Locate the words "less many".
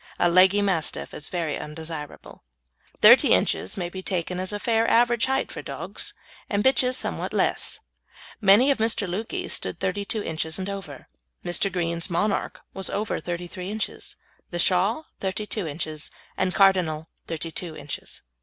7.35-8.71